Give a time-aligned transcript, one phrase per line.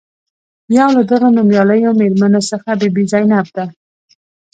[0.77, 3.65] یو له دغو نومیالیو میرمنو څخه بي بي زینب ده.